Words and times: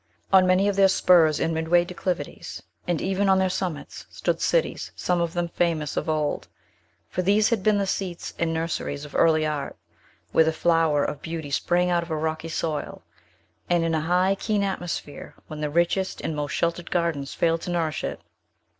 On 0.33 0.47
many 0.47 0.67
of 0.67 0.75
their 0.75 0.87
spurs 0.87 1.39
and 1.39 1.53
midway 1.53 1.85
declivities, 1.85 2.63
and 2.87 2.99
even 2.99 3.29
on 3.29 3.37
their 3.37 3.51
summits, 3.51 4.07
stood 4.09 4.41
cities, 4.41 4.91
some 4.95 5.21
of 5.21 5.33
them 5.33 5.47
famous 5.49 5.95
of 5.95 6.09
old; 6.09 6.47
for 7.07 7.21
these 7.21 7.49
had 7.51 7.61
been 7.61 7.77
the 7.77 7.85
seats 7.85 8.33
and 8.39 8.51
nurseries 8.51 9.05
of 9.05 9.13
early 9.15 9.45
art, 9.45 9.77
where 10.31 10.43
the 10.43 10.51
flower 10.51 11.03
of 11.05 11.21
beauty 11.21 11.51
sprang 11.51 11.91
out 11.91 12.01
of 12.01 12.09
a 12.09 12.15
rocky 12.17 12.49
soil, 12.49 13.03
and 13.69 13.83
in 13.85 13.93
a 13.93 14.01
high, 14.01 14.35
keen 14.39 14.63
atmosphere, 14.63 15.35
when 15.45 15.61
the 15.61 15.69
richest 15.69 16.19
and 16.19 16.35
most 16.35 16.53
sheltered 16.53 16.89
gardens 16.89 17.35
failed 17.35 17.61
to 17.61 17.69
nourish 17.69 18.03
it. 18.03 18.19